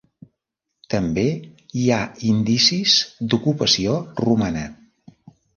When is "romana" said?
4.27-4.69